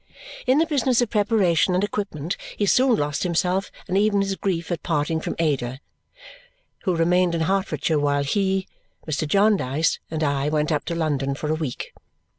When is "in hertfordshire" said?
7.35-7.99